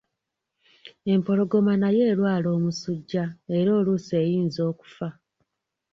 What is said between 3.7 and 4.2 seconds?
oluusi